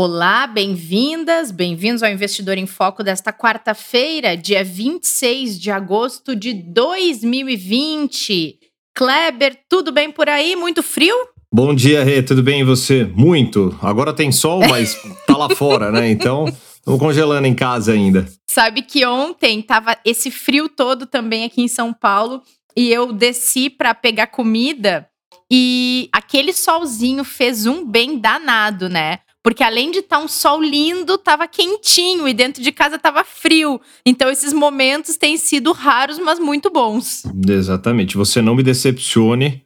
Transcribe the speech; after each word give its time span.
Olá, 0.00 0.46
bem-vindas, 0.46 1.50
bem-vindos 1.50 2.04
ao 2.04 2.08
Investidor 2.08 2.56
em 2.56 2.66
Foco 2.66 3.02
desta 3.02 3.32
quarta-feira, 3.32 4.36
dia 4.36 4.62
26 4.62 5.58
de 5.58 5.72
agosto 5.72 6.36
de 6.36 6.52
2020. 6.52 8.60
Kleber, 8.94 9.58
tudo 9.68 9.90
bem 9.90 10.12
por 10.12 10.28
aí? 10.28 10.54
Muito 10.54 10.84
frio? 10.84 11.16
Bom 11.52 11.74
dia, 11.74 12.04
Rê, 12.04 12.22
tudo 12.22 12.44
bem 12.44 12.60
e 12.60 12.64
você? 12.64 13.10
Muito. 13.12 13.76
Agora 13.82 14.14
tem 14.14 14.30
sol, 14.30 14.60
mas 14.68 14.96
tá 15.26 15.36
lá 15.36 15.50
fora, 15.50 15.90
né? 15.90 16.08
Então, 16.08 16.44
estamos 16.46 17.00
congelando 17.00 17.48
em 17.48 17.54
casa 17.56 17.90
ainda. 17.90 18.24
Sabe 18.48 18.82
que 18.82 19.04
ontem 19.04 19.60
tava 19.60 19.98
esse 20.04 20.30
frio 20.30 20.68
todo 20.68 21.06
também 21.06 21.42
aqui 21.42 21.60
em 21.60 21.66
São 21.66 21.92
Paulo 21.92 22.40
e 22.76 22.88
eu 22.88 23.12
desci 23.12 23.68
para 23.68 23.92
pegar 23.94 24.28
comida 24.28 25.08
e 25.50 26.08
aquele 26.12 26.52
solzinho 26.52 27.24
fez 27.24 27.66
um 27.66 27.84
bem 27.84 28.16
danado, 28.16 28.88
né? 28.88 29.18
Porque 29.48 29.64
além 29.64 29.90
de 29.90 30.00
estar 30.00 30.18
tá 30.18 30.22
um 30.22 30.28
sol 30.28 30.62
lindo, 30.62 31.16
tava 31.16 31.48
quentinho 31.48 32.28
e 32.28 32.34
dentro 32.34 32.62
de 32.62 32.70
casa 32.70 32.98
tava 32.98 33.24
frio. 33.24 33.80
Então 34.04 34.28
esses 34.28 34.52
momentos 34.52 35.16
têm 35.16 35.38
sido 35.38 35.72
raros, 35.72 36.18
mas 36.18 36.38
muito 36.38 36.68
bons. 36.70 37.22
Exatamente. 37.48 38.14
Você 38.14 38.42
não 38.42 38.54
me 38.54 38.62
decepcione 38.62 39.62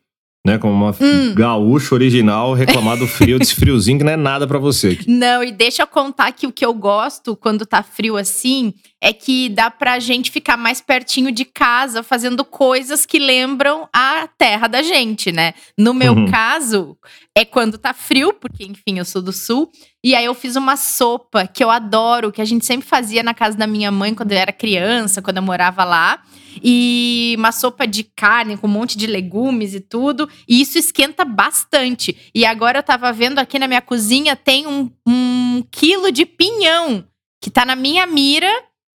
né? 0.47 0.59
Como 0.59 0.73
uma 0.73 0.91
hum. 1.01 1.35
gaúcha 1.35 1.95
original 1.95 2.53
reclamar 2.55 2.97
do 2.97 3.07
frio, 3.07 3.39
desse 3.39 3.55
friozinho 3.55 3.99
que 3.99 4.05
não 4.05 4.13
é 4.13 4.17
nada 4.17 4.47
para 4.47 4.59
você. 4.59 4.99
Não, 5.07 5.43
e 5.43 5.53
deixa 5.53 5.83
eu 5.83 5.87
contar 5.87 6.33
que 6.33 6.47
o 6.47 6.53
que 6.53 6.65
eu 6.65 6.75
gosto 6.75 7.37
quando 7.37 7.65
tá 7.65 7.83
frio 7.83 8.17
assim 8.17 8.75
é 9.05 9.13
que 9.13 9.49
dá 9.49 9.69
pra 9.69 9.99
gente 9.99 10.31
ficar 10.31 10.57
mais 10.57 10.81
pertinho 10.81 11.33
de 11.33 11.45
casa, 11.45 12.05
fazendo 12.05 12.45
coisas 12.45 13.05
que 13.05 13.19
lembram 13.19 13.89
a 13.93 14.29
terra 14.39 14.69
da 14.69 14.81
gente, 14.81 15.33
né? 15.33 15.55
No 15.77 15.93
meu 15.93 16.13
uhum. 16.13 16.31
caso, 16.31 16.97
é 17.37 17.45
quando 17.45 17.77
tá 17.77 17.93
frio, 17.93 18.33
porque 18.33 18.63
enfim, 18.63 18.99
eu 18.99 19.05
sou 19.05 19.21
do 19.21 19.33
sul, 19.33 19.69
e 20.05 20.15
aí 20.15 20.25
eu 20.25 20.35
fiz 20.35 20.55
uma 20.55 20.77
sopa 20.77 21.49
que 21.49 21.65
eu 21.65 21.69
adoro, 21.69 22.31
que 22.31 22.41
a 22.41 22.45
gente 22.45 22.65
sempre 22.65 22.87
fazia 22.87 23.25
na 23.25 23.35
casa 23.35 23.59
da 23.59 23.67
minha 23.67 23.91
mãe 23.91 24.15
quando 24.15 24.31
eu 24.31 24.39
era 24.39 24.53
criança, 24.53 25.21
quando 25.21 25.39
eu 25.39 25.43
morava 25.43 25.83
lá 25.83 26.23
e 26.63 27.35
uma 27.37 27.51
sopa 27.51 27.89
de 27.89 28.05
carne 28.05 28.57
com 28.57 28.69
um 28.69 28.71
monte 28.71 28.97
de 28.97 29.09
legumes 29.09 29.75
e 29.75 29.81
tudo. 29.81 30.29
E 30.47 30.61
isso 30.61 30.79
esquenta 30.79 31.25
bastante. 31.25 32.17
E 32.33 32.45
agora 32.45 32.79
eu 32.79 32.83
tava 32.83 33.13
vendo 33.13 33.41
aqui 33.41 33.59
na 33.59 33.67
minha 33.67 33.81
cozinha, 33.83 34.37
tem 34.37 34.67
um, 34.67 34.89
um 35.05 35.65
quilo 35.73 36.13
de 36.13 36.25
pinhão 36.25 37.05
que 37.41 37.51
tá 37.51 37.65
na 37.65 37.75
minha 37.75 38.07
mira 38.07 38.53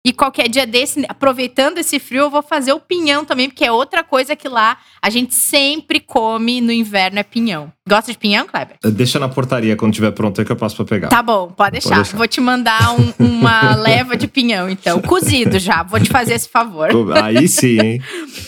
e 0.06 0.12
qualquer 0.12 0.50
dia 0.50 0.68
desse, 0.68 1.06
aproveitando 1.08 1.78
esse 1.78 1.98
frio, 1.98 2.24
eu 2.24 2.30
vou 2.30 2.42
fazer 2.42 2.74
o 2.74 2.80
pinhão 2.80 3.24
também, 3.24 3.50
porque 3.50 3.64
é 3.64 3.72
outra 3.72 4.04
coisa 4.04 4.36
que 4.36 4.50
lá 4.50 4.78
a 5.02 5.10
gente 5.10 5.34
sempre 5.34 6.02
come 6.02 6.60
no 6.60 6.74
inverno 6.74 7.20
é 7.20 7.24
pinhão. 7.24 7.72
Gosta 7.88 8.12
de 8.12 8.18
pinhão, 8.18 8.46
Kleber? 8.46 8.78
Deixa 8.84 9.18
na 9.18 9.30
portaria 9.30 9.78
quando 9.78 9.94
tiver 9.94 10.12
pronto 10.12 10.40
aí 10.40 10.46
que 10.46 10.52
eu 10.52 10.58
passo 10.58 10.76
pra 10.76 10.86
pegar. 10.86 11.08
Tá 11.08 11.24
bom, 11.24 11.48
pode 11.48 11.72
deixar. 11.72 11.90
Pode 11.90 12.02
deixar. 12.02 12.18
Vou 12.18 12.28
te 12.28 12.42
mandar 12.42 12.96
um, 13.00 13.14
uma 13.18 13.76
leva 13.80 14.18
de 14.18 14.28
pinhão, 14.28 14.70
então. 14.70 15.02
Cozido 15.02 15.58
já, 15.58 15.84
vou 15.84 16.00
te 16.00 16.10
fazer 16.10 16.34
esse 16.34 16.50
favor. 16.50 16.90
Aí 17.24 17.48
sim, 17.48 17.80
hein? 17.80 18.02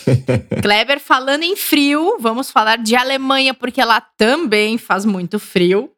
Kleber, 0.62 1.00
falando 1.00 1.42
em 1.42 1.56
frio, 1.56 2.18
vamos 2.20 2.50
falar 2.50 2.76
de 2.76 2.94
Alemanha, 2.94 3.54
porque 3.54 3.82
lá 3.82 4.00
também 4.00 4.76
faz 4.76 5.06
muito 5.06 5.38
frio. 5.38 5.90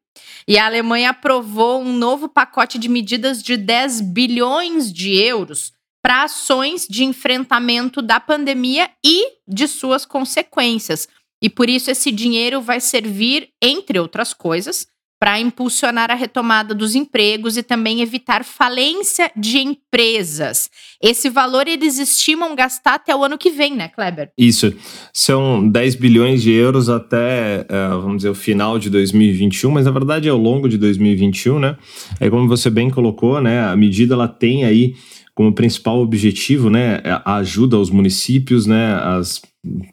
E 0.48 0.56
a 0.58 0.64
Alemanha 0.64 1.10
aprovou 1.10 1.82
um 1.82 1.92
novo 1.92 2.26
pacote 2.26 2.78
de 2.78 2.88
medidas 2.88 3.42
de 3.42 3.54
10 3.54 4.00
bilhões 4.00 4.90
de 4.90 5.14
euros 5.14 5.74
para 6.02 6.22
ações 6.22 6.86
de 6.88 7.04
enfrentamento 7.04 8.00
da 8.00 8.18
pandemia 8.18 8.90
e 9.04 9.40
de 9.46 9.68
suas 9.68 10.06
consequências. 10.06 11.06
E 11.42 11.50
por 11.50 11.68
isso 11.68 11.90
esse 11.90 12.10
dinheiro 12.10 12.62
vai 12.62 12.80
servir, 12.80 13.50
entre 13.60 13.98
outras 13.98 14.32
coisas, 14.32 14.86
para 15.18 15.40
impulsionar 15.40 16.10
a 16.10 16.14
retomada 16.14 16.74
dos 16.74 16.94
empregos 16.94 17.56
e 17.56 17.62
também 17.62 18.00
evitar 18.00 18.44
falência 18.44 19.30
de 19.36 19.58
empresas. 19.58 20.70
Esse 21.02 21.28
valor 21.28 21.66
eles 21.66 21.98
estimam 21.98 22.54
gastar 22.54 22.94
até 22.94 23.14
o 23.14 23.24
ano 23.24 23.36
que 23.36 23.50
vem, 23.50 23.74
né, 23.74 23.88
Kleber? 23.88 24.30
Isso. 24.38 24.72
São 25.12 25.68
10 25.68 25.96
bilhões 25.96 26.42
de 26.42 26.52
euros 26.52 26.88
até, 26.88 27.66
é, 27.68 27.88
vamos 27.88 28.18
dizer, 28.18 28.30
o 28.30 28.34
final 28.34 28.78
de 28.78 28.88
2021, 28.88 29.70
mas 29.70 29.86
na 29.86 29.90
verdade 29.90 30.28
é 30.28 30.30
ao 30.30 30.38
longo 30.38 30.68
de 30.68 30.78
2021, 30.78 31.58
né? 31.58 31.76
É 32.20 32.30
como 32.30 32.46
você 32.46 32.70
bem 32.70 32.88
colocou, 32.88 33.40
né? 33.40 33.64
A 33.64 33.76
medida 33.76 34.14
ela 34.14 34.28
tem 34.28 34.64
aí 34.64 34.94
como 35.38 35.52
principal 35.52 36.00
objetivo, 36.00 36.68
né, 36.68 37.00
a 37.24 37.36
ajuda 37.36 37.76
aos 37.76 37.90
municípios, 37.90 38.66
né, 38.66 38.94
as 38.94 39.40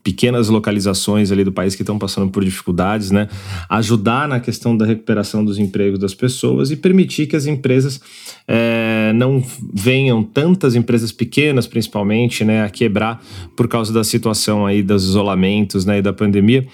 pequenas 0.04 0.48
localizações 0.48 1.32
ali 1.32 1.44
do 1.44 1.52
país 1.52 1.76
que 1.76 1.82
estão 1.82 1.98
passando 1.98 2.30
por 2.32 2.44
dificuldades, 2.46 3.10
né? 3.10 3.28
Ajudar 3.68 4.28
na 4.28 4.40
questão 4.40 4.78
da 4.78 4.86
recuperação 4.86 5.44
dos 5.44 5.58
empregos 5.58 6.00
das 6.00 6.14
pessoas 6.14 6.70
e 6.70 6.76
permitir 6.76 7.26
que 7.26 7.36
as 7.36 7.48
empresas 7.48 8.00
é, 8.48 9.12
não 9.14 9.44
venham 9.74 10.22
tantas 10.22 10.76
empresas 10.76 11.12
pequenas, 11.12 11.66
principalmente, 11.66 12.46
né, 12.46 12.64
a 12.64 12.70
quebrar 12.70 13.24
por 13.56 13.68
causa 13.68 13.92
da 13.92 14.04
situação 14.04 14.68
aí 14.68 14.84
dos 14.84 15.04
isolamentos, 15.04 15.84
né, 15.84 15.98
e 15.98 16.02
da 16.02 16.14
pandemia, 16.14 16.66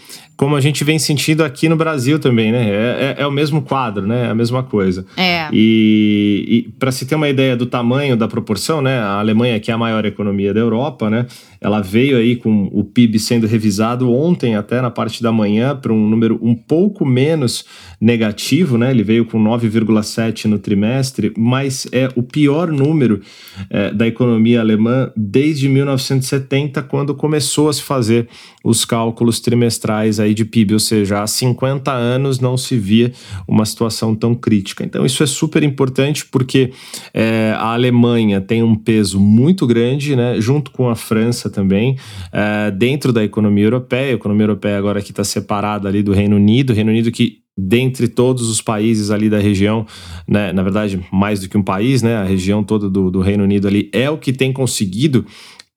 como 0.42 0.56
a 0.56 0.60
gente 0.60 0.84
vem 0.84 0.98
sentindo 0.98 1.44
aqui 1.44 1.70
no 1.70 1.76
Brasil 1.76 2.18
também, 2.18 2.52
né? 2.52 2.68
É, 2.68 3.16
é, 3.20 3.22
é 3.22 3.28
o 3.28 3.32
mesmo 3.32 3.62
quadro, 3.62 4.08
né? 4.08 4.26
É 4.26 4.30
a 4.30 4.34
mesma 4.34 4.64
coisa. 4.64 5.06
É. 5.16 5.48
E, 5.54 6.46
e 6.48 6.72
para 6.80 6.92
se 6.92 7.06
ter 7.06 7.14
uma 7.14 7.30
ideia 7.30 7.56
do 7.56 7.68
tamanho 7.68 8.18
da 8.18 8.28
proporção, 8.28 8.82
né? 8.82 8.98
A 8.98 9.20
Alemanha, 9.20 9.60
que 9.60 9.70
é 9.70 9.74
a 9.76 9.78
maior 9.78 10.04
economia 10.04 10.52
da 10.52 10.60
Europa, 10.60 11.12
né? 11.12 11.28
Ela 11.62 11.80
veio 11.80 12.18
aí 12.18 12.36
com 12.36 12.72
o 12.74 12.84
PIB 12.84 13.20
sendo 13.20 13.46
revisado 13.46 14.12
ontem, 14.12 14.56
até 14.56 14.82
na 14.82 14.90
parte 14.90 15.22
da 15.22 15.32
manhã, 15.32 15.76
para 15.76 15.94
um 15.94 16.10
número 16.10 16.40
um 16.42 16.56
pouco 16.56 17.06
menos 17.06 17.64
negativo, 18.00 18.80
né? 18.80 18.90
Ele 18.90 19.04
veio 19.04 19.26
com 19.26 19.38
9,7 19.40 20.46
no 20.46 20.58
trimestre, 20.58 21.32
mas 21.38 21.88
é 21.92 22.10
o 22.16 22.24
pior 22.24 22.72
número 22.72 23.22
é, 23.70 23.94
da 23.94 24.08
economia 24.08 24.60
alemã 24.60 25.12
desde 25.16 25.70
1970, 25.70 26.82
quando 26.82 27.14
começou 27.14 27.70
a 27.70 27.74
se 27.74 27.84
fazer 27.84 28.28
os 28.64 28.84
cálculos 28.84 29.40
trimestrais 29.40 30.20
aí 30.20 30.34
de 30.34 30.46
PIB, 30.46 30.74
ou 30.74 30.80
seja, 30.80 31.22
há 31.22 31.28
50 31.28 31.92
anos 31.92 32.40
não 32.40 32.58
se 32.58 32.76
via 32.76 33.12
uma 33.48 33.66
situação 33.66 34.16
tão 34.16 34.34
crítica. 34.34 34.84
Então, 34.84 35.06
isso 35.06 35.22
é 35.22 35.28
super 35.28 35.62
importante 35.62 36.26
porque 36.26 36.72
é, 37.14 37.54
a 37.56 37.74
Alemanha 37.74 38.42
tem 38.42 38.64
um 38.64 38.76
peso 38.76 39.20
muito 39.20 39.68
grande, 39.68 40.16
né? 40.16 40.42
Junto 40.42 40.72
com 40.72 40.90
a 40.90 40.96
França 40.96 41.51
também, 41.52 41.98
é, 42.32 42.72
dentro 42.72 43.14
da 43.14 43.24
economia 43.24 43.66
europeia. 43.66 44.12
A 44.12 44.16
economia 44.16 44.46
europeia 44.46 44.78
agora 44.78 45.00
aqui 45.00 45.12
está 45.12 45.24
separada 45.24 45.88
ali 45.88 46.02
do 46.02 46.14
Reino 46.14 46.36
Unido, 46.36 46.74
Reino 46.74 46.90
Unido 46.90 47.12
que 47.12 47.42
dentre 47.58 48.08
todos 48.08 48.50
os 48.50 48.62
países 48.62 49.12
ali 49.12 49.30
da 49.30 49.38
região, 49.38 49.86
né, 50.28 50.52
na 50.54 50.64
verdade, 50.64 51.00
mais 51.12 51.42
do 51.42 51.50
que 51.50 51.58
um 51.58 51.64
país, 51.64 52.02
né, 52.02 52.16
a 52.16 52.24
região 52.24 52.64
toda 52.64 52.90
do, 52.90 53.12
do 53.12 53.20
Reino 53.20 53.44
Unido 53.44 53.68
ali 53.68 53.90
é 53.94 54.10
o 54.10 54.18
que 54.18 54.34
tem 54.34 54.52
conseguido 54.52 55.26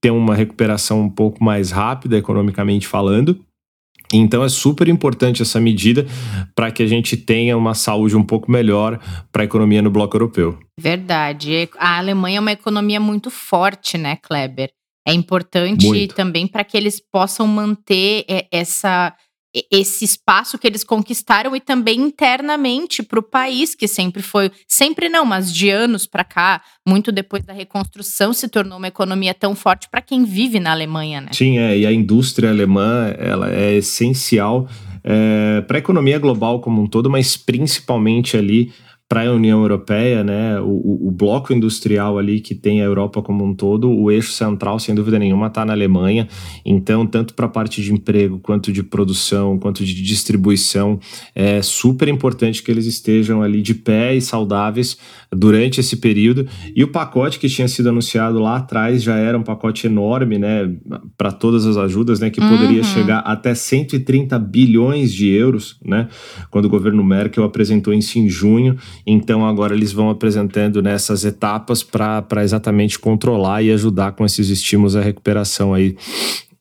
ter 0.01 0.11
uma 0.11 0.35
recuperação 0.35 1.01
um 1.01 1.11
pouco 1.11 1.43
mais 1.43 1.71
rápida, 1.71 2.17
economicamente 2.17 2.87
falando. 2.87 3.39
Então 4.13 4.45
é 4.45 4.49
super 4.49 4.87
importante 4.89 5.43
essa 5.43 5.59
medida 5.59 6.07
para 6.55 6.71
que 6.71 6.83
a 6.83 6.87
gente 6.87 7.17
tenha 7.17 7.57
uma 7.57 7.75
saúde 7.75 8.17
um 8.17 8.23
pouco 8.23 8.51
melhor 8.51 9.01
para 9.33 9.43
a 9.43 9.45
economia 9.45 9.83
no 9.83 9.91
bloco 9.91 10.15
europeu. 10.17 10.59
Verdade. 10.79 11.69
A 11.79 11.99
Alemanha 11.99 12.37
é 12.37 12.41
uma 12.41 12.53
economia 12.53 13.01
muito 13.01 13.31
forte, 13.31 13.97
né, 13.97 14.17
Kleber? 14.17 14.71
É 15.07 15.13
importante 15.13 15.87
Muito. 15.87 16.15
também 16.15 16.47
para 16.47 16.65
que 16.65 16.77
eles 16.77 17.01
possam 17.01 17.47
manter 17.47 18.25
essa 18.51 19.15
esse 19.71 20.05
espaço 20.05 20.59
que 20.59 20.67
eles 20.67 20.83
conquistaram 20.83 21.55
e 21.55 21.61
também 21.61 22.01
internamente 22.01 23.03
para 23.05 23.21
o 23.21 23.23
país, 23.23 23.75
que 23.75 23.87
sempre 23.87 24.21
foi, 24.21 24.51
sempre 24.67 25.09
não, 25.09 25.25
mas 25.25 25.55
de 25.55 25.71
anos 25.71 26.07
para 26.07 26.25
cá, 26.25 26.61
muito 26.87 27.13
depois 27.13 27.45
da 27.45 27.53
reconstrução, 27.53 28.33
se 28.33 28.49
tornou 28.49 28.79
uma 28.79 28.89
economia 28.89 29.33
tão 29.33 29.55
forte 29.55 29.89
para 29.89 30.03
quem 30.03 30.25
vive 30.25 30.59
na 30.59 30.73
Alemanha, 30.73 31.21
né? 31.21 31.29
Sim, 31.33 31.59
é, 31.59 31.79
e 31.79 31.87
a 31.87 31.93
indústria 31.93 32.51
alemã 32.51 33.15
ela 33.17 33.55
é 33.55 33.75
essencial 33.75 34.69
é, 35.05 35.61
para 35.61 35.77
a 35.77 35.79
economia 35.79 36.19
global 36.19 36.61
como 36.61 36.83
um 36.83 36.87
todo, 36.89 37.09
mas 37.09 37.37
principalmente 37.37 38.37
ali 38.37 38.73
para 39.09 39.29
a 39.29 39.33
União 39.33 39.61
Europeia, 39.61 40.25
né, 40.25 40.59
o, 40.61 41.09
o, 41.09 41.11
bloco 41.11 41.53
industrial 41.53 42.19
ali 42.19 42.41
que 42.41 42.55
tem 42.55 42.81
a 42.81 42.85
Europa 42.85 43.21
como 43.21 43.45
um 43.45 43.55
todo, 43.55 43.91
o 43.91 44.11
eixo 44.11 44.33
central, 44.33 44.79
sem 44.79 44.95
dúvida 44.95 45.19
nenhuma, 45.19 45.49
está 45.49 45.65
na 45.65 45.75
Alemanha. 45.75 46.27
Então, 46.65 47.07
tanto 47.07 47.35
para 47.35 47.45
a 47.47 47.49
parte 47.49 47.83
de 47.83 47.93
emprego, 47.93 48.41
quanto 48.41 48.73
de 48.73 48.83
produção, 48.83 49.59
quanto 49.59 49.85
de 49.85 50.03
distribuição, 50.03 50.99
é 51.35 51.61
super 51.61 52.09
importante 52.09 52.63
que 52.63 52.71
eles 52.71 52.87
estejam 52.87 53.43
ali 53.43 53.61
de 53.61 53.75
pé 53.75 54.15
e 54.15 54.23
saudáveis 54.23 54.97
durante 55.31 55.81
esse 55.81 55.97
período. 55.99 56.47
E 56.75 56.83
o 56.83 56.89
pacote 56.89 57.39
que 57.39 57.49
tinha 57.49 57.69
sido 57.69 57.91
anunciado 57.91 58.39
lá 58.39 58.57
atrás 58.57 59.03
já 59.03 59.17
era 59.17 59.39
um 59.39 59.43
pacote 59.43 59.87
enorme, 59.87 60.39
né, 60.39 60.75
para 61.17 61.31
todas 61.31 61.67
as 61.67 61.77
ajudas, 61.77 62.21
né, 62.21 62.31
que 62.31 62.41
poderia 62.41 62.79
uhum. 62.79 62.85
chegar 62.85 63.19
até 63.19 63.55
130 63.55 64.39
bilhões 64.39 65.13
de 65.13 65.29
euros, 65.29 65.79
né, 65.85 66.09
quando 66.51 66.65
o 66.65 66.71
governo 66.71 67.05
Merkel 67.05 67.45
apresentou 67.45 67.93
isso 67.93 68.19
em 68.19 68.29
junho. 68.31 68.77
Então 69.07 69.47
agora 69.47 69.75
eles 69.75 69.93
vão 69.93 70.11
apresentando 70.11 70.83
nessas 70.83 71.25
etapas 71.25 71.83
para 71.83 72.43
exatamente 72.43 72.99
controlar 72.99 73.63
e 73.63 73.73
ajudar 73.73 74.13
com 74.13 74.25
esses 74.25 74.49
estímulos 74.49 74.97
à 74.97 75.01
recuperação 75.01 75.75
aí 75.75 75.97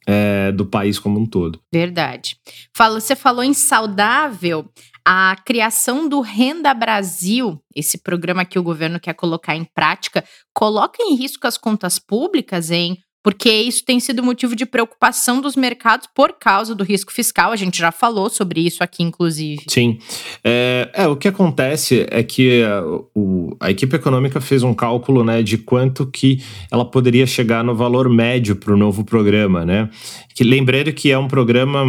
é, 0.05 0.51
do 0.51 0.65
país 0.65 0.99
como 0.99 1.19
um 1.19 1.25
todo. 1.25 1.59
Verdade. 1.71 2.37
Fala, 2.75 2.99
você 2.99 3.15
falou 3.15 3.43
em 3.43 3.53
saudável. 3.53 4.69
A 5.05 5.35
criação 5.45 6.07
do 6.07 6.21
Renda 6.21 6.73
Brasil, 6.73 7.59
esse 7.75 7.97
programa 7.97 8.45
que 8.45 8.57
o 8.57 8.63
governo 8.63 9.01
quer 9.01 9.13
colocar 9.13 9.53
em 9.53 9.65
prática, 9.65 10.23
coloca 10.53 11.03
em 11.03 11.15
risco 11.15 11.45
as 11.45 11.57
contas 11.57 11.99
públicas, 11.99 12.71
hein? 12.71 12.97
Porque 13.23 13.49
isso 13.49 13.85
tem 13.85 14.01
sido 14.01 14.21
motivo 14.21 14.53
de 14.53 14.65
preocupação 14.65 15.39
dos 15.39 15.55
mercados 15.55 16.09
por 16.13 16.33
causa 16.33 16.75
do 16.75 16.83
risco 16.83 17.11
fiscal. 17.11 17.53
A 17.53 17.55
gente 17.55 17.79
já 17.79 17.89
falou 17.89 18.29
sobre 18.29 18.59
isso 18.59 18.83
aqui, 18.83 19.01
inclusive. 19.01 19.63
Sim. 19.69 19.97
É, 20.43 20.89
é 20.93 21.07
o 21.07 21.15
que 21.15 21.29
acontece 21.29 22.05
é 22.11 22.21
que 22.21 22.61
a, 22.61 22.67
é, 22.67 22.81
o, 23.15 23.55
a 23.61 23.71
equipe 23.71 23.95
econômica 23.95 24.41
fez 24.41 24.61
um 24.61 24.73
cálculo 24.73 25.23
né, 25.23 25.41
de 25.41 25.57
quanto 25.57 26.05
que 26.05 26.43
ela 26.69 26.83
poderia 26.83 27.25
chegar 27.25 27.63
no 27.63 27.73
valor 27.73 28.09
médio 28.09 28.57
para 28.57 28.73
o 28.73 28.77
novo 28.77 29.05
programa, 29.05 29.65
né? 29.65 29.89
Que 30.35 30.43
lembrando 30.43 30.91
que 30.91 31.11
é 31.11 31.17
um 31.17 31.27
programa 31.27 31.85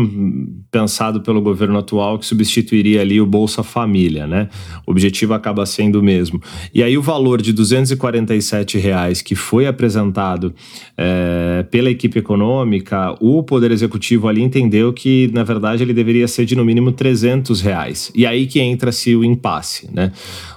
pensado 0.70 1.22
pelo 1.22 1.40
governo 1.40 1.78
atual 1.78 2.18
que 2.18 2.26
substituiria 2.26 3.00
ali 3.00 3.20
o 3.20 3.26
Bolsa 3.26 3.62
Família, 3.62 4.26
né? 4.26 4.48
O 4.86 4.90
objetivo 4.90 5.32
acaba 5.32 5.64
sendo 5.64 6.00
o 6.00 6.02
mesmo. 6.02 6.40
E 6.72 6.82
aí 6.82 6.96
o 6.96 7.02
valor 7.02 7.40
de 7.40 7.52
247 7.52 8.78
reais 8.78 9.22
que 9.22 9.34
foi 9.34 9.66
apresentado 9.66 10.54
é, 10.96 11.23
pela 11.70 11.90
equipe 11.90 12.18
econômica, 12.18 13.14
o 13.20 13.42
Poder 13.42 13.70
Executivo 13.70 14.28
ali 14.28 14.42
entendeu 14.42 14.92
que, 14.92 15.30
na 15.32 15.42
verdade, 15.42 15.82
ele 15.82 15.92
deveria 15.92 16.28
ser 16.28 16.44
de 16.44 16.56
no 16.56 16.64
mínimo 16.64 16.92
300 16.92 17.60
reais. 17.60 18.12
E 18.14 18.26
aí 18.26 18.46
que 18.46 18.60
entra-se 18.60 19.14
o 19.14 19.24
impasse, 19.24 19.88
né? 19.92 20.12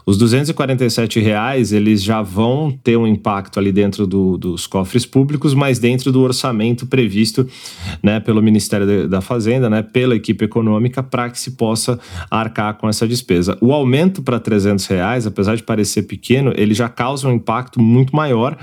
Os 0.07 0.17
247 0.17 1.19
reais, 1.19 1.73
eles 1.73 2.01
já 2.01 2.21
vão 2.21 2.71
ter 2.71 2.95
um 2.95 3.05
impacto 3.05 3.59
ali 3.59 3.73
dentro 3.73 4.07
do, 4.07 4.37
dos 4.37 4.65
cofres 4.65 5.05
públicos, 5.05 5.53
mas 5.53 5.79
dentro 5.79 6.13
do 6.13 6.21
orçamento 6.21 6.87
previsto 6.87 7.45
né, 8.01 8.17
pelo 8.21 8.41
Ministério 8.41 9.09
da 9.09 9.19
Fazenda, 9.19 9.69
né, 9.69 9.81
pela 9.81 10.15
equipe 10.15 10.45
econômica, 10.45 11.03
para 11.03 11.29
que 11.29 11.37
se 11.37 11.51
possa 11.51 11.99
arcar 12.31 12.77
com 12.77 12.87
essa 12.87 13.05
despesa. 13.05 13.57
O 13.59 13.73
aumento 13.73 14.21
para 14.21 14.39
300 14.39 14.85
reais, 14.87 15.27
apesar 15.27 15.57
de 15.57 15.63
parecer 15.63 16.03
pequeno, 16.03 16.53
ele 16.55 16.73
já 16.73 16.87
causa 16.87 17.27
um 17.27 17.33
impacto 17.33 17.81
muito 17.81 18.15
maior 18.15 18.57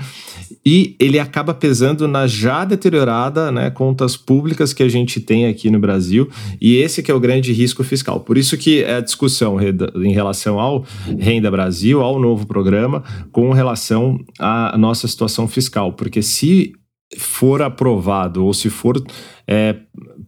e 0.65 0.95
ele 0.99 1.19
acaba 1.19 1.53
pesando 1.53 1.94
na 2.01 2.27
já 2.27 2.65
deteriorada 2.65 3.51
né, 3.51 3.69
contas 3.69 4.15
públicas 4.17 4.73
que 4.73 4.83
a 4.83 4.89
gente 4.89 5.19
tem 5.19 5.47
aqui 5.47 5.69
no 5.69 5.79
Brasil 5.79 6.29
e 6.61 6.75
esse 6.77 7.01
que 7.01 7.09
é 7.09 7.13
o 7.13 7.19
grande 7.19 7.51
risco 7.53 7.83
fiscal. 7.83 8.19
Por 8.19 8.37
isso 8.37 8.57
que 8.57 8.83
é 8.83 8.97
a 8.97 9.01
discussão 9.01 9.57
em 9.61 10.11
relação 10.11 10.59
ao 10.59 10.85
Renda 11.17 11.49
Brasil, 11.49 12.01
ao 12.01 12.19
novo 12.19 12.45
programa, 12.45 13.03
com 13.31 13.51
relação 13.51 14.19
à 14.39 14.77
nossa 14.77 15.07
situação 15.07 15.47
fiscal, 15.47 15.93
porque 15.93 16.21
se 16.21 16.73
for 17.17 17.61
aprovado 17.61 18.43
ou 18.43 18.53
se 18.53 18.69
for 18.69 19.01
é, 19.47 19.75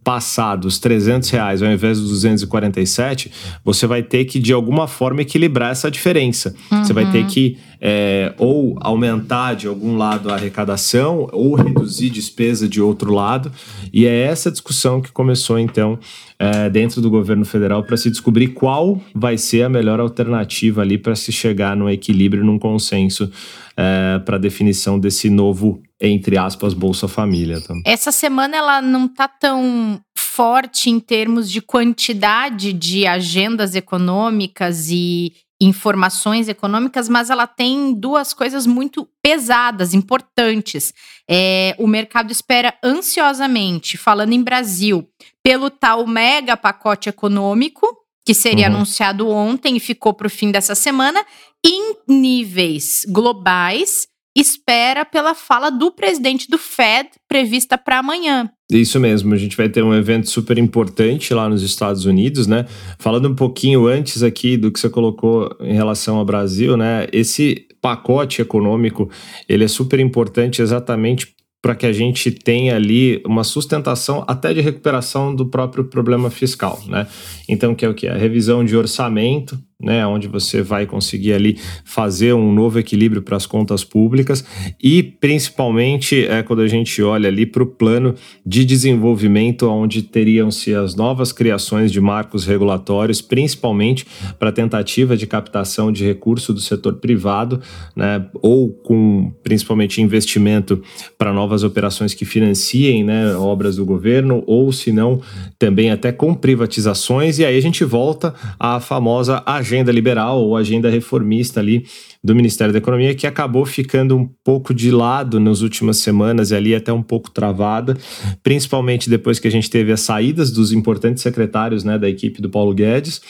passado 0.02 0.66
os 0.66 0.78
300 0.78 1.28
reais 1.30 1.62
ao 1.62 1.70
invés 1.70 2.00
dos 2.00 2.10
247, 2.10 3.30
você 3.64 3.86
vai 3.86 4.02
ter 4.02 4.24
que 4.24 4.38
de 4.38 4.52
alguma 4.52 4.86
forma 4.86 5.22
equilibrar 5.22 5.72
essa 5.72 5.90
diferença. 5.90 6.54
Uhum. 6.70 6.84
Você 6.84 6.92
vai 6.92 7.10
ter 7.10 7.22
uhum. 7.22 7.26
que 7.26 7.58
é, 7.80 8.34
ou 8.38 8.76
aumentar 8.80 9.54
de 9.54 9.66
algum 9.66 9.96
lado 9.96 10.30
a 10.30 10.34
arrecadação 10.34 11.28
ou 11.32 11.54
reduzir 11.54 12.10
despesa 12.10 12.68
de 12.68 12.80
outro 12.80 13.12
lado. 13.12 13.52
E 13.92 14.06
é 14.06 14.22
essa 14.22 14.50
discussão 14.50 15.00
que 15.00 15.12
começou 15.12 15.58
então 15.58 15.98
é, 16.38 16.68
dentro 16.68 17.00
do 17.00 17.10
governo 17.10 17.44
federal 17.44 17.82
para 17.82 17.96
se 17.96 18.10
descobrir 18.10 18.48
qual 18.48 19.00
vai 19.14 19.38
ser 19.38 19.62
a 19.62 19.68
melhor 19.68 20.00
alternativa 20.00 20.82
ali 20.82 20.98
para 20.98 21.14
se 21.14 21.32
chegar 21.32 21.76
num 21.76 21.88
equilíbrio, 21.88 22.44
num 22.44 22.58
consenso 22.58 23.30
é, 23.76 24.18
para 24.24 24.38
definição 24.38 24.98
desse 24.98 25.30
novo 25.30 25.80
entre 26.00 26.38
aspas 26.38 26.74
Bolsa 26.74 27.08
Família. 27.08 27.60
Tá? 27.60 27.74
Essa 27.84 28.12
semana 28.12 28.56
ela 28.56 28.82
não 28.82 29.08
tá 29.08 29.26
tão 29.26 30.00
forte 30.16 30.90
em 30.90 31.00
termos 31.00 31.50
de 31.50 31.60
quantidade 31.60 32.72
de 32.72 33.06
agendas 33.06 33.74
econômicas 33.74 34.88
e 34.90 35.32
informações 35.60 36.48
econômicas, 36.48 37.08
mas 37.08 37.30
ela 37.30 37.46
tem 37.46 37.92
duas 37.92 38.32
coisas 38.32 38.64
muito 38.64 39.08
pesadas, 39.20 39.92
importantes. 39.92 40.94
É, 41.28 41.74
o 41.78 41.86
mercado 41.88 42.30
espera 42.30 42.74
ansiosamente, 42.82 43.96
falando 43.96 44.32
em 44.32 44.42
Brasil, 44.42 45.08
pelo 45.42 45.68
tal 45.68 46.06
mega 46.06 46.56
pacote 46.56 47.08
econômico, 47.08 47.86
que 48.24 48.34
seria 48.34 48.68
uhum. 48.68 48.76
anunciado 48.76 49.28
ontem 49.28 49.76
e 49.76 49.80
ficou 49.80 50.14
para 50.14 50.28
o 50.28 50.30
fim 50.30 50.52
dessa 50.52 50.76
semana, 50.76 51.24
em 51.66 51.96
níveis 52.06 53.04
globais 53.08 54.06
espera 54.40 55.04
pela 55.04 55.34
fala 55.34 55.70
do 55.70 55.90
presidente 55.90 56.48
do 56.48 56.58
Fed 56.58 57.10
prevista 57.28 57.76
para 57.76 57.98
amanhã. 57.98 58.50
Isso 58.70 59.00
mesmo, 59.00 59.32
a 59.34 59.36
gente 59.36 59.56
vai 59.56 59.68
ter 59.68 59.82
um 59.82 59.94
evento 59.94 60.28
super 60.28 60.58
importante 60.58 61.32
lá 61.32 61.48
nos 61.48 61.62
Estados 61.62 62.04
Unidos, 62.04 62.46
né? 62.46 62.66
Falando 62.98 63.28
um 63.28 63.34
pouquinho 63.34 63.86
antes 63.86 64.22
aqui 64.22 64.56
do 64.56 64.70
que 64.70 64.78
você 64.78 64.90
colocou 64.90 65.56
em 65.60 65.74
relação 65.74 66.16
ao 66.16 66.24
Brasil, 66.24 66.76
né? 66.76 67.06
Esse 67.12 67.66
pacote 67.80 68.42
econômico, 68.42 69.10
ele 69.48 69.64
é 69.64 69.68
super 69.68 69.98
importante 70.00 70.60
exatamente 70.60 71.34
para 71.60 71.74
que 71.74 71.86
a 71.86 71.92
gente 71.92 72.30
tenha 72.30 72.76
ali 72.76 73.20
uma 73.26 73.42
sustentação 73.42 74.24
até 74.28 74.54
de 74.54 74.60
recuperação 74.60 75.34
do 75.34 75.46
próprio 75.46 75.84
problema 75.84 76.30
fiscal, 76.30 76.80
né? 76.86 77.06
Então, 77.48 77.74
que 77.74 77.84
é 77.84 77.88
o 77.88 77.94
que? 77.94 78.06
A 78.06 78.16
revisão 78.16 78.64
de 78.64 78.76
orçamento, 78.76 79.58
né, 79.80 80.04
onde 80.04 80.26
você 80.26 80.60
vai 80.60 80.86
conseguir 80.86 81.32
ali 81.32 81.56
fazer 81.84 82.32
um 82.32 82.52
novo 82.52 82.80
equilíbrio 82.80 83.22
para 83.22 83.36
as 83.36 83.46
contas 83.46 83.84
públicas. 83.84 84.44
E 84.82 85.04
principalmente 85.04 86.26
é 86.26 86.42
quando 86.42 86.62
a 86.62 86.66
gente 86.66 87.00
olha 87.00 87.28
ali 87.28 87.46
para 87.46 87.62
o 87.62 87.66
plano 87.66 88.16
de 88.44 88.64
desenvolvimento 88.64 89.68
onde 89.68 90.02
teriam-se 90.02 90.74
as 90.74 90.96
novas 90.96 91.30
criações 91.30 91.92
de 91.92 92.00
marcos 92.00 92.44
regulatórios, 92.44 93.22
principalmente 93.22 94.04
para 94.36 94.50
tentativa 94.50 95.16
de 95.16 95.28
captação 95.28 95.92
de 95.92 96.04
recurso 96.04 96.52
do 96.52 96.60
setor 96.60 96.94
privado, 96.94 97.60
né, 97.94 98.26
ou 98.42 98.70
com 98.70 99.32
principalmente 99.44 100.02
investimento 100.02 100.82
para 101.16 101.32
novas 101.32 101.62
operações 101.62 102.14
que 102.14 102.24
financiem, 102.24 103.04
né, 103.04 103.32
obras 103.36 103.76
do 103.76 103.84
governo, 103.84 104.42
ou 104.44 104.72
se 104.72 104.90
não 104.90 105.20
também 105.56 105.92
até 105.92 106.10
com 106.10 106.34
privatizações. 106.34 107.38
E 107.38 107.44
aí 107.44 107.56
a 107.56 107.62
gente 107.62 107.84
volta 107.84 108.34
à 108.58 108.80
famosa 108.80 109.40
agenda 109.46 109.67
agenda 109.68 109.92
liberal 109.92 110.40
ou 110.40 110.56
agenda 110.56 110.88
reformista 110.88 111.60
ali 111.60 111.84
do 112.24 112.34
Ministério 112.34 112.72
da 112.72 112.78
Economia, 112.78 113.14
que 113.14 113.26
acabou 113.26 113.64
ficando 113.64 114.16
um 114.16 114.28
pouco 114.42 114.74
de 114.74 114.90
lado 114.90 115.38
nas 115.38 115.60
últimas 115.60 115.98
semanas 115.98 116.50
e 116.50 116.54
ali 116.54 116.74
até 116.74 116.92
um 116.92 117.02
pouco 117.02 117.30
travada, 117.30 117.96
principalmente 118.42 119.08
depois 119.08 119.38
que 119.38 119.46
a 119.46 119.50
gente 119.50 119.70
teve 119.70 119.92
as 119.92 120.00
saídas 120.00 120.50
dos 120.50 120.72
importantes 120.72 121.22
secretários 121.22 121.84
né, 121.84 121.98
da 121.98 122.08
equipe 122.08 122.42
do 122.42 122.50
Paulo 122.50 122.74
Guedes, 122.74 123.20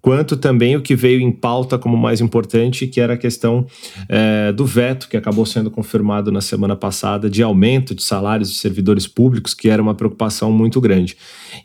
quanto 0.00 0.36
também 0.36 0.76
o 0.76 0.82
que 0.82 0.94
veio 0.94 1.20
em 1.20 1.30
pauta 1.30 1.76
como 1.76 1.96
mais 1.96 2.20
importante, 2.20 2.86
que 2.86 3.00
era 3.00 3.14
a 3.14 3.18
questão 3.18 3.66
é, 4.08 4.50
do 4.52 4.64
veto, 4.64 5.08
que 5.08 5.16
acabou 5.16 5.44
sendo 5.44 5.70
confirmado 5.70 6.32
na 6.32 6.40
semana 6.40 6.74
passada, 6.74 7.28
de 7.28 7.42
aumento 7.42 7.94
de 7.94 8.02
salários 8.02 8.50
de 8.50 8.56
servidores 8.56 9.06
públicos, 9.06 9.52
que 9.52 9.68
era 9.68 9.82
uma 9.82 9.94
preocupação 9.94 10.50
muito 10.50 10.80
grande. 10.80 11.16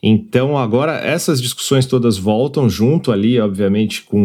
Então, 0.02 0.58
agora 0.58 0.94
essas 0.98 1.42
discussões 1.42 1.86
todas 1.86 2.18
voltam 2.18 2.70
junto 2.70 3.12
ali, 3.12 3.40
obviamente, 3.40 4.04
com 4.04 4.23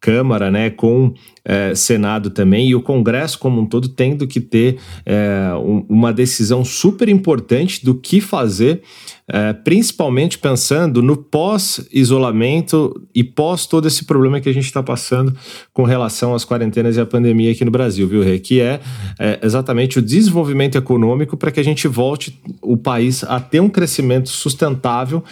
Câmara, 0.00 0.50
né, 0.50 0.70
com 0.70 1.14
é, 1.44 1.74
Senado 1.74 2.30
também 2.30 2.68
e 2.68 2.74
o 2.74 2.82
Congresso 2.82 3.38
como 3.38 3.60
um 3.60 3.66
todo 3.66 3.88
tendo 3.88 4.26
que 4.26 4.40
ter 4.40 4.78
é, 5.06 5.52
um, 5.54 5.84
uma 5.88 6.12
decisão 6.12 6.64
super 6.64 7.08
importante 7.08 7.84
do 7.84 7.94
que 7.94 8.20
fazer, 8.20 8.82
é, 9.26 9.52
principalmente 9.52 10.38
pensando 10.38 11.02
no 11.02 11.16
pós-isolamento 11.16 13.00
e 13.14 13.24
pós 13.24 13.66
todo 13.66 13.88
esse 13.88 14.04
problema 14.04 14.40
que 14.40 14.48
a 14.48 14.52
gente 14.54 14.66
está 14.66 14.82
passando 14.82 15.34
com 15.72 15.84
relação 15.84 16.34
às 16.34 16.44
quarentenas 16.44 16.96
e 16.96 17.00
à 17.00 17.06
pandemia 17.06 17.52
aqui 17.52 17.64
no 17.64 17.70
Brasil, 17.70 18.06
viu, 18.06 18.22
Rê? 18.22 18.38
Que 18.38 18.60
é, 18.60 18.80
é 19.18 19.38
exatamente 19.42 19.98
o 19.98 20.02
desenvolvimento 20.02 20.76
econômico 20.76 21.36
para 21.36 21.50
que 21.50 21.60
a 21.60 21.64
gente 21.64 21.88
volte 21.88 22.38
o 22.60 22.76
país 22.76 23.24
a 23.24 23.40
ter 23.40 23.60
um 23.60 23.68
crescimento 23.68 24.28
sustentável 24.28 25.22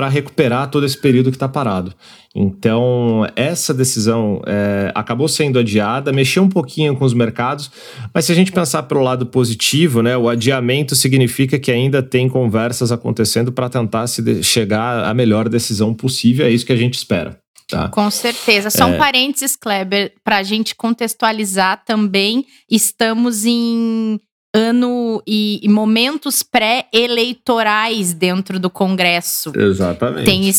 para 0.00 0.08
recuperar 0.08 0.70
todo 0.70 0.86
esse 0.86 0.96
período 0.96 1.30
que 1.30 1.36
está 1.36 1.46
parado. 1.46 1.92
Então, 2.34 3.26
essa 3.36 3.74
decisão 3.74 4.40
é, 4.46 4.90
acabou 4.94 5.28
sendo 5.28 5.58
adiada, 5.58 6.10
mexeu 6.10 6.42
um 6.42 6.48
pouquinho 6.48 6.96
com 6.96 7.04
os 7.04 7.12
mercados, 7.12 7.70
mas 8.14 8.24
se 8.24 8.32
a 8.32 8.34
gente 8.34 8.50
pensar 8.50 8.84
pelo 8.84 9.02
lado 9.02 9.26
positivo, 9.26 10.00
né, 10.00 10.16
o 10.16 10.26
adiamento 10.26 10.96
significa 10.96 11.58
que 11.58 11.70
ainda 11.70 12.02
tem 12.02 12.30
conversas 12.30 12.90
acontecendo 12.90 13.52
para 13.52 13.68
tentar 13.68 14.06
se 14.06 14.42
chegar 14.42 15.04
à 15.04 15.12
melhor 15.12 15.50
decisão 15.50 15.92
possível, 15.92 16.46
é 16.46 16.50
isso 16.50 16.64
que 16.64 16.72
a 16.72 16.76
gente 16.76 16.94
espera. 16.94 17.38
Tá? 17.68 17.90
Com 17.90 18.10
certeza. 18.10 18.70
Só 18.70 18.86
um 18.86 18.94
é... 18.94 18.96
parênteses, 18.96 19.54
Kleber, 19.54 20.14
para 20.24 20.38
a 20.38 20.42
gente 20.42 20.74
contextualizar 20.74 21.84
também, 21.84 22.46
estamos 22.70 23.44
em 23.44 24.18
ano 24.54 25.22
e, 25.26 25.60
e 25.62 25.68
momentos 25.68 26.42
pré-eleitorais 26.42 28.12
dentro 28.12 28.58
do 28.58 28.68
Congresso. 28.68 29.52
Exatamente. 29.56 30.24
Tem 30.24 30.50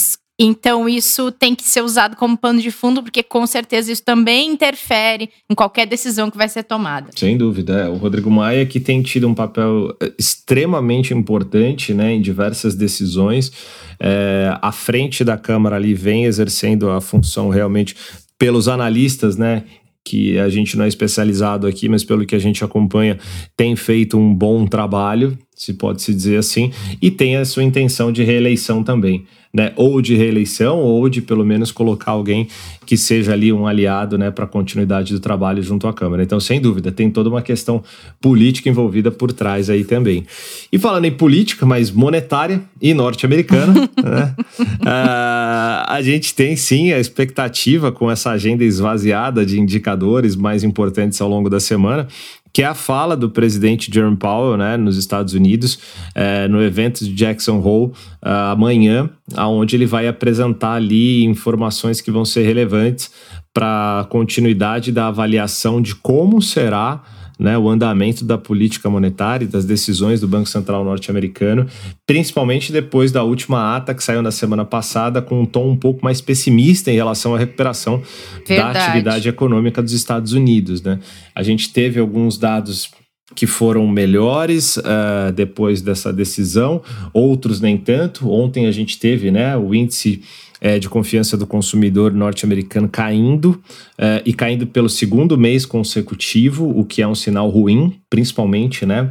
então, 0.43 0.89
isso 0.89 1.31
tem 1.31 1.53
que 1.53 1.63
ser 1.63 1.83
usado 1.83 2.15
como 2.15 2.35
pano 2.35 2.59
de 2.59 2.71
fundo, 2.71 3.03
porque 3.03 3.21
com 3.21 3.45
certeza 3.45 3.91
isso 3.91 4.03
também 4.03 4.49
interfere 4.49 5.29
em 5.47 5.53
qualquer 5.53 5.85
decisão 5.85 6.31
que 6.31 6.37
vai 6.37 6.49
ser 6.49 6.63
tomada. 6.63 7.11
Sem 7.15 7.37
dúvida. 7.37 7.81
É. 7.81 7.87
O 7.87 7.97
Rodrigo 7.97 8.31
Maia, 8.31 8.65
que 8.65 8.79
tem 8.79 9.03
tido 9.03 9.27
um 9.27 9.35
papel 9.35 9.95
eh, 10.01 10.11
extremamente 10.17 11.13
importante 11.13 11.93
né, 11.93 12.13
em 12.13 12.21
diversas 12.21 12.73
decisões, 12.73 13.51
é, 13.99 14.57
à 14.59 14.71
frente 14.71 15.23
da 15.23 15.37
Câmara 15.37 15.75
ali, 15.75 15.93
vem 15.93 16.25
exercendo 16.25 16.89
a 16.89 16.99
função 16.99 17.49
realmente 17.49 17.95
pelos 18.39 18.67
analistas, 18.67 19.37
né, 19.37 19.65
que 20.03 20.37
a 20.39 20.49
gente 20.49 20.77
não 20.77 20.85
é 20.85 20.87
especializado 20.87 21.67
aqui, 21.67 21.87
mas 21.87 22.03
pelo 22.03 22.25
que 22.25 22.35
a 22.35 22.39
gente 22.39 22.63
acompanha, 22.63 23.17
tem 23.55 23.75
feito 23.75 24.17
um 24.17 24.33
bom 24.33 24.65
trabalho, 24.65 25.37
se 25.55 25.73
pode 25.73 26.01
se 26.01 26.13
dizer 26.13 26.37
assim, 26.37 26.71
e 27.01 27.11
tem 27.11 27.37
a 27.37 27.45
sua 27.45 27.63
intenção 27.63 28.11
de 28.11 28.23
reeleição 28.23 28.83
também 28.83 29.25
né, 29.53 29.73
ou 29.75 30.01
de 30.01 30.15
reeleição, 30.15 30.79
ou 30.79 31.09
de 31.09 31.21
pelo 31.21 31.45
menos 31.45 31.71
colocar 31.71 32.11
alguém 32.11 32.47
que 32.91 32.97
seja 32.97 33.31
ali 33.31 33.53
um 33.53 33.65
aliado 33.65 34.17
né, 34.17 34.29
para 34.31 34.43
a 34.43 34.47
continuidade 34.47 35.13
do 35.13 35.19
trabalho 35.21 35.63
junto 35.63 35.87
à 35.87 35.93
Câmara. 35.93 36.23
Então, 36.23 36.41
sem 36.41 36.59
dúvida, 36.59 36.91
tem 36.91 37.09
toda 37.09 37.29
uma 37.29 37.41
questão 37.41 37.81
política 38.19 38.67
envolvida 38.67 39.09
por 39.09 39.31
trás 39.31 39.69
aí 39.69 39.85
também. 39.85 40.25
E 40.69 40.77
falando 40.77 41.05
em 41.05 41.11
política, 41.11 41.65
mas 41.65 41.89
monetária 41.89 42.61
e 42.81 42.93
norte-americana, 42.93 43.73
né, 44.03 44.35
uh, 44.59 45.87
a 45.87 45.99
gente 46.03 46.35
tem 46.35 46.57
sim 46.57 46.91
a 46.91 46.99
expectativa 46.99 47.93
com 47.93 48.11
essa 48.11 48.31
agenda 48.31 48.61
esvaziada 48.61 49.45
de 49.45 49.57
indicadores 49.57 50.35
mais 50.35 50.61
importantes 50.61 51.21
ao 51.21 51.29
longo 51.29 51.49
da 51.49 51.61
semana 51.61 52.09
que 52.53 52.61
é 52.61 52.65
a 52.65 52.73
fala 52.73 53.15
do 53.15 53.29
presidente 53.29 53.91
Jerome 53.93 54.17
Powell, 54.17 54.57
né, 54.57 54.77
nos 54.77 54.97
Estados 54.97 55.33
Unidos, 55.33 55.79
é, 56.13 56.47
no 56.47 56.61
evento 56.61 57.03
de 57.03 57.13
Jackson 57.13 57.59
Hole 57.59 57.91
uh, 58.23 58.51
amanhã, 58.51 59.09
aonde 59.35 59.75
ele 59.75 59.85
vai 59.85 60.07
apresentar 60.07 60.73
ali 60.73 61.23
informações 61.23 62.01
que 62.01 62.11
vão 62.11 62.25
ser 62.25 62.43
relevantes 62.43 63.11
para 63.53 64.01
a 64.01 64.03
continuidade 64.05 64.91
da 64.91 65.07
avaliação 65.07 65.81
de 65.81 65.95
como 65.95 66.41
será 66.41 67.03
né, 67.41 67.57
o 67.57 67.67
andamento 67.67 68.23
da 68.23 68.37
política 68.37 68.87
monetária 68.87 69.45
e 69.45 69.47
das 69.47 69.65
decisões 69.65 70.21
do 70.21 70.27
Banco 70.27 70.47
Central 70.47 70.85
norte-americano, 70.85 71.65
principalmente 72.05 72.71
depois 72.71 73.11
da 73.11 73.23
última 73.23 73.75
ata 73.75 73.95
que 73.95 74.03
saiu 74.03 74.21
na 74.21 74.29
semana 74.29 74.63
passada, 74.63 75.23
com 75.23 75.41
um 75.41 75.45
tom 75.45 75.71
um 75.71 75.75
pouco 75.75 76.03
mais 76.03 76.21
pessimista 76.21 76.91
em 76.91 76.95
relação 76.95 77.33
à 77.33 77.39
recuperação 77.39 78.03
Verdade. 78.47 78.73
da 78.75 78.85
atividade 78.85 79.27
econômica 79.27 79.81
dos 79.81 79.91
Estados 79.91 80.33
Unidos. 80.33 80.83
Né? 80.83 80.99
A 81.33 81.41
gente 81.41 81.73
teve 81.73 81.99
alguns 81.99 82.37
dados 82.37 82.91
que 83.35 83.47
foram 83.47 83.87
melhores 83.87 84.77
uh, 84.77 85.31
depois 85.33 85.81
dessa 85.81 86.11
decisão, 86.11 86.81
outros 87.13 87.61
nem 87.61 87.77
tanto. 87.77 88.29
Ontem 88.29 88.67
a 88.67 88.71
gente 88.71 88.99
teve 88.99 89.31
né, 89.31 89.55
o 89.57 89.73
índice 89.73 90.21
é, 90.61 90.77
de 90.77 90.87
confiança 90.87 91.35
do 91.35 91.47
consumidor 91.47 92.13
norte-americano 92.13 92.87
caindo 92.87 93.59
é, 93.97 94.21
e 94.23 94.31
caindo 94.31 94.67
pelo 94.67 94.87
segundo 94.87 95.35
mês 95.35 95.65
consecutivo, 95.65 96.69
o 96.69 96.85
que 96.85 97.01
é 97.01 97.07
um 97.07 97.15
sinal 97.15 97.49
ruim, 97.49 97.95
principalmente 98.07 98.85
né, 98.85 99.09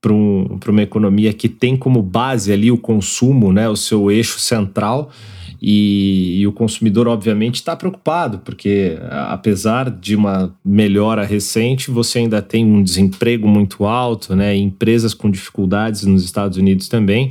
para 0.00 0.12
um, 0.12 0.58
uma 0.68 0.82
economia 0.82 1.32
que 1.32 1.48
tem 1.48 1.74
como 1.74 2.02
base 2.02 2.52
ali 2.52 2.70
o 2.70 2.76
consumo, 2.76 3.50
né, 3.50 3.66
o 3.66 3.76
seu 3.76 4.10
eixo 4.10 4.38
central. 4.38 5.10
E, 5.60 6.40
e, 6.40 6.46
o 6.46 6.52
consumidor, 6.52 7.06
obviamente, 7.06 7.56
está 7.56 7.76
preocupado, 7.76 8.38
porque 8.38 8.98
apesar 9.10 9.90
de 9.90 10.16
uma 10.16 10.54
melhora 10.64 11.24
recente, 11.24 11.90
você 11.90 12.20
ainda 12.20 12.40
tem 12.40 12.64
um 12.64 12.82
desemprego 12.82 13.46
muito 13.46 13.84
alto, 13.84 14.34
né? 14.34 14.56
empresas 14.56 15.12
com 15.12 15.30
dificuldades 15.30 16.04
nos 16.04 16.24
Estados 16.24 16.56
Unidos 16.56 16.88
também, 16.88 17.30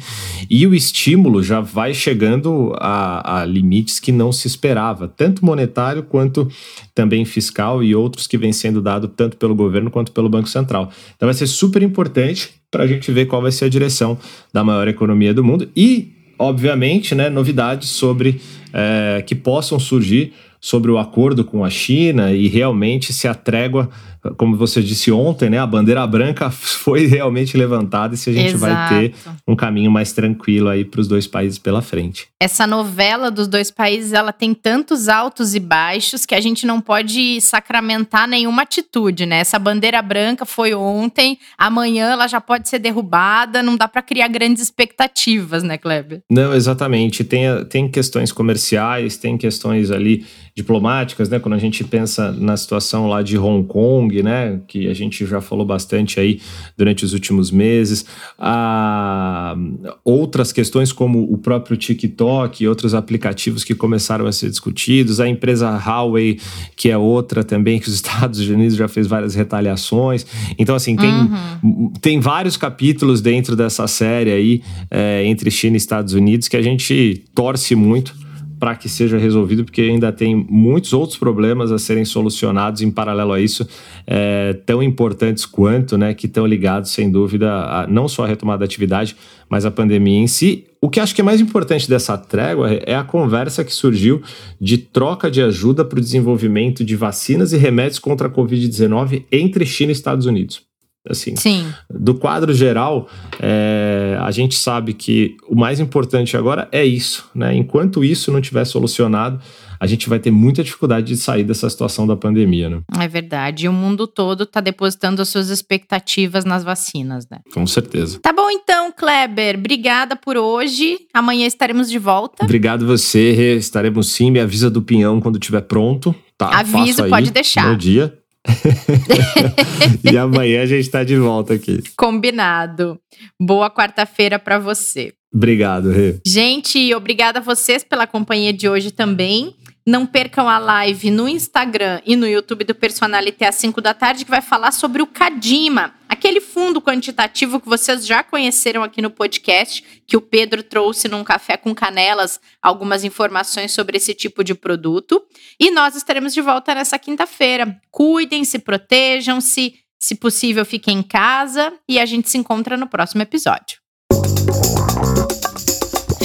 e 0.49 0.67
o 0.67 0.75
estímulo 0.75 1.41
já 1.41 1.59
vai 1.59 1.93
chegando 1.93 2.73
a, 2.77 3.41
a 3.41 3.45
limites 3.45 3.99
que 3.99 4.11
não 4.11 4.31
se 4.31 4.47
esperava, 4.47 5.07
tanto 5.07 5.43
monetário 5.43 6.03
quanto 6.03 6.47
também 6.93 7.25
fiscal 7.25 7.83
e 7.83 7.95
outros 7.95 8.27
que 8.27 8.37
vêm 8.37 8.53
sendo 8.53 8.81
dado 8.81 9.07
tanto 9.07 9.37
pelo 9.37 9.55
governo 9.55 9.89
quanto 9.89 10.11
pelo 10.11 10.29
Banco 10.29 10.49
Central. 10.49 10.91
Então 11.15 11.27
vai 11.27 11.33
ser 11.33 11.47
super 11.47 11.81
importante 11.81 12.51
para 12.71 12.83
a 12.83 12.87
gente 12.87 13.11
ver 13.11 13.25
qual 13.25 13.41
vai 13.41 13.51
ser 13.51 13.65
a 13.65 13.69
direção 13.69 14.17
da 14.53 14.63
maior 14.63 14.87
economia 14.87 15.33
do 15.33 15.43
mundo 15.43 15.67
e 15.75 16.18
obviamente, 16.39 17.13
né, 17.13 17.29
novidades 17.29 17.89
sobre 17.89 18.39
é, 18.73 19.21
que 19.21 19.35
possam 19.35 19.77
surgir 19.77 20.33
sobre 20.59 20.91
o 20.91 20.97
acordo 20.97 21.43
com 21.43 21.63
a 21.63 21.69
China 21.69 22.31
e 22.31 22.47
realmente 22.47 23.13
se 23.13 23.27
a 23.27 23.33
trégua 23.33 23.89
como 24.35 24.57
você 24.57 24.81
disse 24.81 25.11
ontem, 25.11 25.49
né, 25.49 25.59
a 25.59 25.65
bandeira 25.65 26.05
branca 26.05 26.49
foi 26.51 27.05
realmente 27.05 27.57
levantada 27.57 28.15
e 28.15 28.17
se 28.17 28.29
a 28.29 28.33
gente 28.33 28.53
Exato. 28.53 28.93
vai 28.93 29.09
ter 29.09 29.15
um 29.47 29.55
caminho 29.55 29.89
mais 29.89 30.11
tranquilo 30.11 30.67
aí 30.67 30.83
para 30.83 30.99
os 30.99 31.07
dois 31.07 31.25
países 31.25 31.57
pela 31.57 31.81
frente. 31.81 32.27
Essa 32.39 32.67
novela 32.67 33.31
dos 33.31 33.47
dois 33.47 33.71
países, 33.71 34.11
ela 34.11 34.33
tem 34.33 34.53
tantos 34.53 35.07
altos 35.07 35.55
e 35.55 35.59
baixos 35.59 36.25
que 36.25 36.35
a 36.35 36.41
gente 36.41 36.65
não 36.65 36.81
pode 36.81 37.39
sacramentar 37.41 38.27
nenhuma 38.27 38.63
atitude, 38.63 39.25
né? 39.25 39.39
Essa 39.39 39.57
bandeira 39.57 40.01
branca 40.01 40.45
foi 40.45 40.73
ontem, 40.73 41.37
amanhã 41.57 42.09
ela 42.09 42.27
já 42.27 42.41
pode 42.41 42.67
ser 42.67 42.79
derrubada, 42.79 43.63
não 43.63 43.77
dá 43.77 43.87
para 43.87 44.01
criar 44.01 44.27
grandes 44.27 44.63
expectativas, 44.63 45.63
né, 45.63 45.77
Kleber? 45.77 46.21
Não, 46.29 46.53
exatamente. 46.53 47.23
Tem, 47.23 47.43
tem 47.65 47.89
questões 47.89 48.31
comerciais, 48.31 49.17
tem 49.17 49.37
questões 49.37 49.91
ali 49.91 50.25
diplomáticas, 50.55 51.29
né? 51.29 51.39
Quando 51.39 51.55
a 51.55 51.57
gente 51.57 51.83
pensa 51.83 52.31
na 52.31 52.55
situação 52.57 53.07
lá 53.07 53.21
de 53.21 53.37
Hong 53.37 53.67
Kong, 53.67 54.21
né? 54.21 54.59
Que 54.67 54.87
a 54.87 54.93
gente 54.93 55.25
já 55.25 55.41
falou 55.41 55.65
bastante 55.65 56.19
aí 56.19 56.39
durante 56.77 57.05
os 57.05 57.13
últimos 57.13 57.51
meses. 57.51 58.05
Ah, 58.37 59.55
outras 60.03 60.51
questões 60.51 60.91
como 60.91 61.21
o 61.31 61.37
próprio 61.37 61.77
TikTok 61.77 62.63
e 62.63 62.67
outros 62.67 62.93
aplicativos 62.93 63.63
que 63.63 63.75
começaram 63.75 64.25
a 64.25 64.31
ser 64.31 64.49
discutidos. 64.49 65.19
A 65.19 65.27
empresa 65.27 65.69
Huawei, 65.69 66.39
que 66.75 66.89
é 66.89 66.97
outra 66.97 67.43
também 67.43 67.79
que 67.79 67.87
os 67.87 67.95
Estados 67.99 68.39
Unidos 68.39 68.75
já 68.75 68.87
fez 68.87 69.07
várias 69.07 69.35
retaliações. 69.35 70.25
Então, 70.57 70.75
assim, 70.75 70.95
tem, 70.95 71.11
uhum. 71.11 71.93
tem 72.01 72.19
vários 72.19 72.57
capítulos 72.57 73.21
dentro 73.21 73.55
dessa 73.55 73.87
série 73.87 74.31
aí 74.31 74.61
é, 74.89 75.23
entre 75.25 75.49
China 75.51 75.75
e 75.75 75.77
Estados 75.77 76.13
Unidos 76.13 76.47
que 76.47 76.57
a 76.57 76.61
gente 76.61 77.23
torce 77.33 77.75
muito 77.75 78.18
para 78.59 78.75
que 78.75 78.89
seja 78.89 79.17
resolvido, 79.17 79.63
porque 79.63 79.81
ainda 79.81 80.11
tem 80.11 80.35
muitos 80.35 80.91
outros 80.91 81.17
problemas 81.17 81.71
a 81.71 81.79
serem 81.79 82.03
solucionados 82.03 82.81
em 82.81 82.91
paralelo 82.91 83.31
a 83.31 83.39
isso, 83.39 83.67
é, 84.05 84.53
tão 84.65 84.83
importantes 84.83 85.45
quanto, 85.45 85.97
né, 85.97 86.13
que 86.13 86.25
estão 86.25 86.45
ligados, 86.45 86.91
sem 86.91 87.09
dúvida, 87.09 87.49
a, 87.49 87.87
não 87.87 88.07
só 88.07 88.25
a 88.25 88.27
retomada 88.27 88.59
da 88.59 88.65
atividade, 88.65 89.15
mas 89.49 89.65
a 89.65 89.71
pandemia 89.71 90.19
em 90.19 90.27
si. 90.27 90.65
O 90.81 90.89
que 90.89 90.99
acho 90.99 91.15
que 91.15 91.21
é 91.21 91.23
mais 91.23 91.41
importante 91.41 91.89
dessa 91.89 92.17
trégua 92.17 92.71
é 92.85 92.95
a 92.95 93.03
conversa 93.03 93.63
que 93.63 93.73
surgiu 93.73 94.21
de 94.59 94.77
troca 94.77 95.31
de 95.31 95.41
ajuda 95.41 95.83
para 95.83 95.97
o 95.97 96.01
desenvolvimento 96.01 96.83
de 96.83 96.95
vacinas 96.95 97.53
e 97.53 97.57
remédios 97.57 97.99
contra 97.99 98.27
a 98.27 98.31
Covid-19 98.31 99.23
entre 99.31 99.65
China 99.65 99.91
e 99.91 99.93
Estados 99.93 100.25
Unidos. 100.25 100.68
Assim, 101.07 101.35
Sim. 101.35 101.73
Do 101.89 102.13
quadro 102.13 102.53
geral, 102.53 103.07
é, 103.39 104.17
a 104.21 104.31
gente 104.31 104.55
sabe 104.55 104.93
que 104.93 105.37
o 105.47 105.55
mais 105.55 105.79
importante 105.79 106.35
agora 106.35 106.67
é 106.71 106.85
isso. 106.85 107.29
Né? 107.33 107.55
Enquanto 107.55 108.03
isso 108.03 108.31
não 108.31 108.41
tiver 108.41 108.65
solucionado, 108.65 109.39
a 109.79 109.87
gente 109.87 110.09
vai 110.09 110.19
ter 110.19 110.29
muita 110.29 110.61
dificuldade 110.61 111.07
de 111.07 111.15
sair 111.15 111.43
dessa 111.43 111.69
situação 111.69 112.05
da 112.05 112.17
pandemia. 112.17 112.69
Né? 112.69 112.81
É 112.99 113.07
verdade. 113.07 113.65
E 113.65 113.69
o 113.69 113.73
mundo 113.73 114.05
todo 114.05 114.43
está 114.43 114.59
depositando 114.59 115.21
as 115.21 115.29
suas 115.29 115.49
expectativas 115.49 116.43
nas 116.43 116.65
vacinas, 116.65 117.27
né? 117.29 117.39
Com 117.53 117.65
certeza. 117.65 118.19
Tá 118.19 118.33
bom 118.33 118.49
então, 118.51 118.91
Kleber. 118.91 119.57
Obrigada 119.57 120.17
por 120.17 120.35
hoje. 120.35 120.97
Amanhã 121.13 121.47
estaremos 121.47 121.89
de 121.89 121.97
volta. 121.97 122.43
Obrigado 122.43 122.85
você. 122.85 123.55
Estaremos 123.55 124.11
sim. 124.11 124.31
Me 124.31 124.41
avisa 124.41 124.69
do 124.69 124.81
pinhão 124.81 125.21
quando 125.21 125.37
estiver 125.37 125.61
pronto. 125.61 126.13
Tá, 126.37 126.59
Aviso, 126.59 127.07
pode 127.09 127.31
deixar. 127.31 127.69
No 127.69 127.77
dia. 127.77 128.18
e 130.11 130.17
amanhã 130.17 130.63
a 130.63 130.65
gente 130.65 130.85
está 130.85 131.03
de 131.03 131.17
volta 131.17 131.53
aqui. 131.53 131.81
Combinado. 131.97 132.99
Boa 133.39 133.69
quarta-feira 133.69 134.39
para 134.39 134.59
você. 134.59 135.13
Obrigado, 135.33 135.91
Rê. 135.91 136.19
Gente, 136.25 136.93
obrigada 136.95 137.39
a 137.39 137.41
vocês 137.41 137.83
pela 137.83 138.07
companhia 138.07 138.51
de 138.51 138.67
hoje 138.67 138.91
também. 138.91 139.55
Não 139.89 140.05
percam 140.05 140.47
a 140.47 140.59
live 140.59 141.09
no 141.09 141.27
Instagram 141.27 141.99
e 142.05 142.15
no 142.15 142.27
YouTube 142.27 142.63
do 142.63 142.75
Personalité 142.75 143.47
às 143.47 143.55
5 143.55 143.81
da 143.81 143.91
tarde, 143.91 144.23
que 144.23 144.29
vai 144.29 144.39
falar 144.39 144.69
sobre 144.69 145.01
o 145.01 145.07
Cadima, 145.07 145.95
aquele 146.07 146.39
fundo 146.39 146.79
quantitativo 146.79 147.59
que 147.59 147.67
vocês 147.67 148.05
já 148.05 148.21
conheceram 148.21 148.83
aqui 148.83 149.01
no 149.01 149.09
podcast, 149.09 149.83
que 150.05 150.15
o 150.15 150.21
Pedro 150.21 150.61
trouxe 150.61 151.07
num 151.07 151.23
café 151.23 151.57
com 151.57 151.73
canelas 151.73 152.39
algumas 152.61 153.03
informações 153.03 153.71
sobre 153.71 153.97
esse 153.97 154.13
tipo 154.13 154.43
de 154.43 154.53
produto. 154.53 155.23
E 155.59 155.71
nós 155.71 155.95
estaremos 155.95 156.35
de 156.35 156.41
volta 156.41 156.75
nessa 156.75 156.99
quinta-feira. 156.99 157.75
Cuidem, 157.89 158.45
se 158.45 158.59
protejam, 158.59 159.41
se, 159.41 159.73
se 159.99 160.13
possível, 160.13 160.63
fiquem 160.65 160.99
em 160.99 161.01
casa 161.01 161.73
e 161.89 161.97
a 161.99 162.05
gente 162.05 162.29
se 162.29 162.37
encontra 162.37 162.77
no 162.77 162.85
próximo 162.85 163.23
episódio. 163.23 163.79